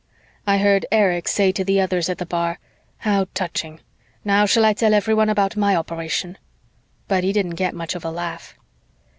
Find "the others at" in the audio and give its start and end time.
1.63-2.17